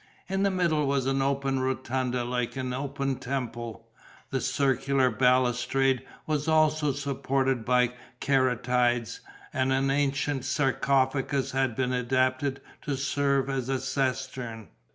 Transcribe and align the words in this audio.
In 0.27 0.41
the 0.41 0.49
middle 0.49 0.87
was 0.87 1.05
an 1.05 1.21
open 1.21 1.59
rotunda 1.59 2.23
like 2.23 2.55
an 2.55 2.73
open 2.73 3.17
temple; 3.17 3.87
the 4.31 4.41
circular 4.41 5.11
balustrade 5.11 6.01
was 6.25 6.47
also 6.47 6.91
supported 6.91 7.63
by 7.63 7.93
caryatides; 8.19 9.19
and 9.53 9.71
an 9.71 9.91
ancient 9.91 10.43
sarcophagus 10.43 11.51
had 11.51 11.75
been 11.75 11.93
adapted 11.93 12.61
to 12.81 12.97
serve 12.97 13.47
as 13.47 13.69
a 13.69 13.79
cistern. 13.79 14.69